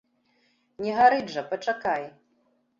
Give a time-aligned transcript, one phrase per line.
[0.85, 2.03] Не гарыць жа, пачакай.